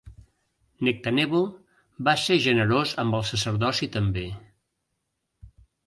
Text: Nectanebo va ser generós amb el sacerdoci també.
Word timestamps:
Nectanebo 0.87 1.41
va 2.09 2.15
ser 2.23 2.39
generós 2.47 2.97
amb 3.05 3.21
el 3.21 3.29
sacerdoci 3.35 3.93
també. 4.01 4.29